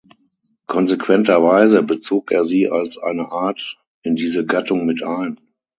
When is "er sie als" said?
2.31-2.97